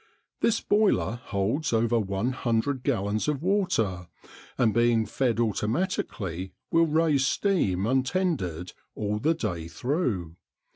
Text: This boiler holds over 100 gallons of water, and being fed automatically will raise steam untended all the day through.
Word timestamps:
This 0.39 0.59
boiler 0.61 1.21
holds 1.25 1.71
over 1.71 1.99
100 1.99 2.81
gallons 2.81 3.27
of 3.27 3.43
water, 3.43 4.07
and 4.57 4.73
being 4.73 5.05
fed 5.05 5.39
automatically 5.39 6.53
will 6.71 6.87
raise 6.87 7.27
steam 7.27 7.85
untended 7.85 8.73
all 8.95 9.19
the 9.19 9.35
day 9.35 9.67
through. 9.67 10.37